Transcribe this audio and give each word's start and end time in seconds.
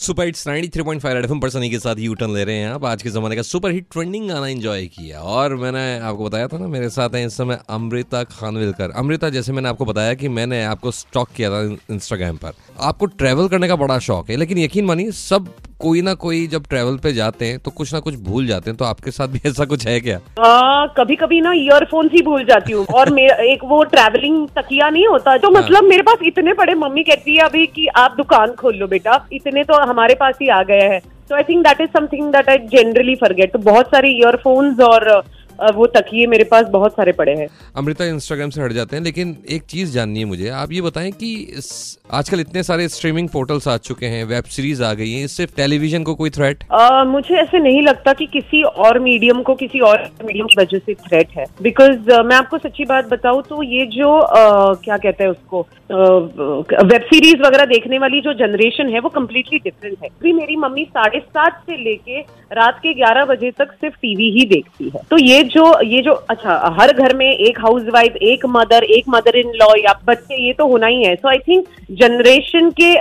Super 0.00 0.24
hits 0.24 0.46
93.5 0.48 1.14
red 1.14 1.24
FM 1.24 1.40
पर 1.40 1.50
सनी 1.50 1.70
के 1.70 1.78
साथ 1.78 1.96
यू 1.98 2.14
टर्न 2.14 2.34
ले 2.34 2.44
रहे 2.44 2.56
हैं 2.56 2.70
आप। 2.70 2.84
आज 2.84 3.02
के 3.02 3.10
जमाने 3.10 3.36
का 3.36 3.42
सुपर 3.42 3.70
हिट 3.70 3.86
ट्रेंडिंग 3.92 4.28
गाना 4.28 4.48
एंजॉय 4.48 4.86
किया। 4.86 5.20
और 5.20 5.56
मैंने 5.56 5.98
आपको 5.98 6.24
बताया 6.24 6.48
था 6.48 6.58
ना, 6.58 6.66
मेरे 6.66 6.90
साथ 6.90 7.10
हैं 7.10 7.26
इस 7.26 7.36
समय 7.36 7.58
अमृता 7.70 8.22
खानविलकर। 8.24 8.90
अमृता, 8.90 9.28
जैसे 9.28 9.52
मैंने 9.52 9.68
आपको 9.68 9.84
बताया 9.84 10.14
कि 10.14 10.28
मैंने 10.28 10.64
आपको 10.64 10.90
स्टॉक 10.90 11.28
किया 11.36 11.50
था 11.50 11.76
इंस्टाग्राम 11.90 12.36
पर। 12.36 12.52
आपको 12.80 13.06
ट्रैवल 13.06 13.48
करने 13.48 13.68
का 13.68 13.76
बड़ा 13.76 13.98
शौक 13.98 14.30
है, 14.30 14.36
लेकिन 14.36 14.58
यकीन 14.58 14.84
मानिए, 14.84 15.10
सब 15.10 15.52
कोई 15.80 16.02
ना 16.02 16.14
कोई 16.14 16.46
जब 16.46 16.66
ट्रेवल 16.68 16.96
पे 17.02 17.12
जाते 17.12 17.44
हैं 17.44 17.58
तो 17.58 17.70
कुछ 17.70 17.92
ना 17.94 18.00
कुछ 18.00 18.14
भूल 18.22 18.46
जाते 18.46 18.70
हैं 18.70 18.76
तो 18.76 18.84
आपके 18.84 19.10
साथ 19.10 19.28
भी 19.28 19.40
ऐसा 19.46 19.64
कुछ 19.64 19.86
है 19.86 19.98
क्या? 20.00 20.18
आ, 20.40 20.86
कभी 20.96 21.16
कभी 21.16 21.40
ना 21.40 21.52
ईयरफोन 21.52 22.10
ही 22.12 22.22
भूल 22.22 22.44
जाती 22.44 22.72
हूँ। 22.72 22.84
और 22.94 23.10
मेरा 23.10 23.36
एक 23.44 23.64
वो 23.64 23.82
ट्रेवलिंग 23.94 24.46
तकिया 24.58 24.88
नहीं 24.90 25.06
होता 25.06 25.36
तो 25.38 25.50
मतलब 25.50 25.84
मेरे 25.84 26.02
पास 26.02 26.26
इतने 26.26 26.52
बड़े 26.54 26.74
मम्मी 26.74 27.02
कहती 27.02 27.36
है 27.36 27.44
अभी 27.44 27.66
की 27.66 27.86
आप 27.96 28.14
दुकान 28.16 28.52
खोल 28.60 28.76
लो 28.76 28.86
बेटा 28.86 29.24
इतने 29.32 29.64
तो 29.64 29.80
हमारे 29.88 30.14
पास 30.14 30.34
ही 30.42 30.48
आ 30.48 30.62
गए 30.62 30.88
हैं। 30.92 31.00
तो 31.30 31.36
I 31.36 31.42
think 31.48 31.66
that 31.66 31.80
is 31.80 31.90
something 31.90 32.30
that 32.32 32.48
I 32.48 32.58
generally 32.72 33.14
forget 33.16 33.52
तो 33.52 33.58
बहुत 33.64 33.86
सारे 33.86 34.10
ईयरफोन्स 34.10 34.80
और 34.80 35.08
वो 35.74 35.86
तकिए 35.88 36.26
मेरे 36.26 36.44
पास 36.44 36.66
बहुत 36.70 36.92
सारे 36.92 37.12
पड़े 37.12 37.32
हैं। 37.34 37.46
अमृता 37.76 38.04
इंस्टाग्राम 38.06 38.50
से 38.50 38.62
हट 38.62 38.72
जाते 38.72 38.96
हैं 38.96 39.02
लेकिन 39.04 39.36
एक 39.48 39.62
चीज़ 39.70 39.92
जाननी 39.94 40.18
है 40.18 40.24
मुझे। 40.26 40.48
आप 40.50 40.72
ये 40.72 40.80
बताएँ 40.80 41.10
कि 41.12 41.30
आजकल 42.12 42.40
इतने 42.40 42.62
सारे 42.62 42.88
स्ट्रीमिंग 42.88 43.28
पोर्टल्स 43.28 43.68
आ 43.68 43.76
चुके 43.80 44.06
हैं 44.06 44.24
वेब 44.26 44.44
सीरीज़ 44.46 44.82
आ 44.84 44.92
गई 44.94 45.12
हैं 45.12 45.24
इससे 45.24 45.46
टेलीविज़न 45.56 46.02
को 46.02 46.14
कोई 46.14 46.30
थ्रेट 46.30 46.64
अ, 46.70 47.04
मुझे 47.06 47.34
ऐसे 47.34 47.58
नहीं 47.58 47.82
लगता 47.82 48.12
कि 48.12 48.26
किसी 48.32 48.62
और 48.62 48.98
मीडियम 49.00 49.42
को 49.42 49.54
किसी 49.54 49.80
और 49.82 50.08
मीडियम 50.24 50.46
की 50.46 50.60
वजह 50.60 50.78
से 50.78 50.94
थ्रेट 50.96 51.36
है। 51.38 51.44
बिकॉज़ 51.62 52.10
मैं 52.22 52.36
आपको 52.36 52.58
सच्ची 52.58 52.84
बात 52.84 53.08
बताऊँ 53.10 53.42
तो 53.48 53.62
ये 53.64 53.86
जो 53.92 54.16
अ, 54.18 54.74
क्या 54.84 54.96
कहते 54.96 55.24
हैं 55.24 55.30
उसको 55.30 55.66
वेब 55.92 57.02
सीरीज़ 57.04 57.40
वगैरह 57.42 57.64
देखने 57.66 57.98
वाली 57.98 58.20
जो 58.20 58.32
जनरेशन 58.36 58.88
है 58.88 59.00
वो 59.00 59.08
कम्प्लीटली 59.10 59.58
डिफरेंट 59.58 59.96
है। 60.02 60.08
अभी 60.08 60.32
मेरी 60.32 60.56
मम्मी 60.56 60.84
साढ़े 60.86 61.18
सात 61.20 61.62
से 61.66 61.76
लेके 61.76 62.20
रात 62.52 62.78
के 62.82 62.92
ग्यारह 62.94 63.24
बजे 63.24 63.50
तक 63.58 63.72
सिर्फ़ 63.72 63.96
टीवी 63.96 64.30
ही 64.30 64.44
देखती 64.48 64.88
है। 64.88 65.00
तो 65.10 65.18
ये 65.18 65.42
जो 65.52 65.64
ये 65.84 66.00
जो 66.02 66.12
अच्छा 66.30 66.54
हर 66.78 66.92
घर 66.94 67.14
में 67.16 67.26
एक 67.26 67.58
हाउस 67.60 67.82
वाइफ 67.94 68.16
एक 68.24 68.44
मदर 68.48 68.84
एक 68.96 69.04
मदर 69.08 69.36
इन 69.36 69.52
लॉ 69.56 69.68
या 69.78 69.92
बच्चे 70.06 70.42
ये 70.46 70.52
तो 70.52 70.66
होना 70.68 70.86
ही 70.86 71.02
है। 71.04 71.14
सो 71.16 71.28
आई 71.28 71.38
थिंक 71.48 71.66
जनरेशन 72.00 72.70
के 72.80 72.92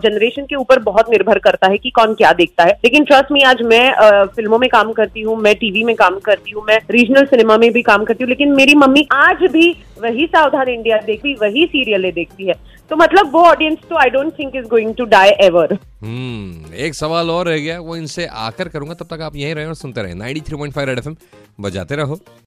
जनरेशन 0.00 0.46
के 0.46 0.56
ऊपर 0.56 0.78
बहुत 0.82 1.10
निर्भर 1.10 1.38
करता 1.38 1.70
है 1.70 1.78
कि 1.78 1.90
कौन 1.90 2.14
क्या 2.14 2.32
देखता 2.32 2.64
है। 2.64 2.78
लेकिन 2.84 3.04
ट्रस्ट 3.04 3.32
मी 3.32 3.42
आज 3.42 3.62
मैं 3.64 3.90
अ, 3.90 4.24
फ़िल्मों 4.26 4.58
में 4.58 4.68
काम 4.70 4.92
करती 4.92 5.22
हूँ 5.22 5.36
मैं 5.38 5.54
टीवी 5.54 5.84
में 5.84 5.94
काम 5.96 6.18
करती 6.24 6.50
हूँ 6.50 6.64
मैं 6.68 6.78
रीजनल 6.90 7.24
सिनेमा 7.26 7.56
में 7.58 7.70
भी 7.72 7.82
काम 7.82 8.04
करती 8.04 8.24
हूँ 8.24 8.28
लेकिन 8.28 8.52
मेरी 8.56 8.74
मम्मी 8.76 9.06
आज 9.12 9.42
भी 9.52 9.70
वही 10.02 10.26
सावधान 10.26 10.68
इंडिया 10.68 10.96
देखती 11.06 11.34
वही 11.42 11.66
सीरियलें 11.66 12.12
देखती 12.14 12.46
है। 12.46 12.54
तो 12.90 12.96
मतलब 12.96 13.30
वो 13.32 13.42
ऑडियंस 13.42 13.78
तो 13.90 13.96
I 13.96 14.10
don't 14.10 14.32
think 14.38 14.56
is 14.56 14.66
going 14.68 14.94
to 14.94 15.04
die 15.10 15.30
ever 15.42 15.76
hmm 16.04 16.74
एक 16.74 16.94
सवाल 16.94 17.30
और 17.30 17.48
रह 17.48 17.58
गया, 17.58 17.80
वो 17.80 17.96
इनसे 17.96 18.26
आकर 18.26 18.68
करूँगा, 18.68 18.94
तब 18.94 19.16
तक 19.16 19.20
आप 19.20 19.36
यहीं 19.36 19.54
रहे 19.54 19.66
और 19.66 19.74
सुनते 19.74 20.02
रहे। 20.02 20.14
93.5 20.14 20.86
रेड 20.86 20.98
एफएम, 20.98 21.16
बजाते 21.60 21.96
रहो। 21.96 22.20